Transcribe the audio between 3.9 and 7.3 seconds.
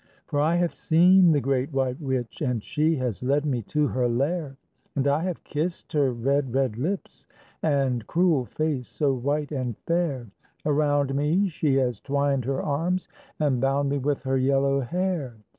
lair, And I have kissed her red, red lips